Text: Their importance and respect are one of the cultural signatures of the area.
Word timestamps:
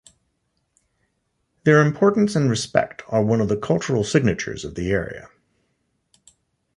Their 1.63 1.79
importance 1.79 2.35
and 2.35 2.49
respect 2.49 3.03
are 3.09 3.21
one 3.23 3.39
of 3.39 3.49
the 3.49 3.55
cultural 3.55 4.03
signatures 4.03 4.65
of 4.65 4.73
the 4.73 4.89
area. 4.89 5.29